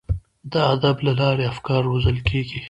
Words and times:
د 0.51 0.53
ادب 0.73 0.97
له 1.07 1.13
لارې 1.19 1.43
افکار 1.53 1.81
روزل 1.91 2.17
کیږي. 2.29 2.59